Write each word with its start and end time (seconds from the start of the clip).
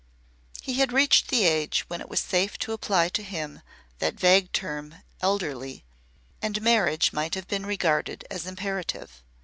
He 0.63 0.73
had 0.79 0.91
reached 0.91 1.27
the 1.27 1.43
age 1.45 1.83
when 1.87 2.01
it 2.01 2.09
was 2.09 2.19
safe 2.19 2.57
to 2.57 2.73
apply 2.73 3.09
to 3.09 3.21
him 3.21 3.61
that 3.99 4.15
vague 4.19 4.51
term 4.51 4.95
"elderly," 5.21 5.83
and 6.41 6.59
marriage 6.59 7.13
might 7.13 7.35
have 7.35 7.47
been 7.47 7.67
regarded 7.67 8.25
as 8.31 8.47
imperative. 8.47 9.21